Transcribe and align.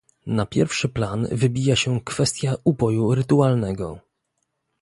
Na 0.25 0.45
pierwszy 0.45 0.89
plan 0.89 1.27
wybija 1.31 1.75
się 1.75 2.01
kwestia 2.01 2.55
uboju 2.63 3.15
rytualnego 3.15 3.99